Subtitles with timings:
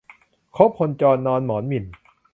[0.55, 1.85] คบคนจรนอนหมอนหมิ่น